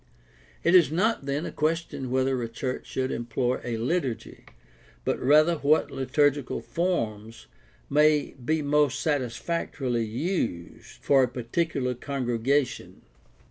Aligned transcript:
It 0.63 0.73
is 0.73 0.91
not 0.91 1.27
then 1.27 1.45
a 1.45 1.51
question 1.51 2.09
whether 2.09 2.41
a 2.41 2.49
church 2.49 2.87
should 2.87 3.11
employ 3.11 3.61
a 3.63 3.77
liturgy, 3.77 4.45
but 5.05 5.19
rather 5.19 5.57
what 5.57 5.91
liturgical 5.91 6.59
forms 6.59 7.45
may 7.87 8.33
be 8.43 8.63
most 8.63 8.99
satisfactorily 8.99 10.03
used 10.07 11.03
for 11.03 11.21
a 11.21 11.27
particular 11.27 11.93
congregation. 11.93 13.03